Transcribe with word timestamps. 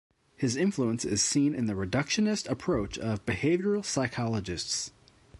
His 0.35 0.55
influence 0.55 1.05
is 1.05 1.21
seen 1.21 1.53
in 1.53 1.67
the 1.67 1.75
reductionist 1.75 2.49
approach 2.49 2.97
of 2.97 3.23
behavioral 3.27 3.85
psychologists. 3.85 4.89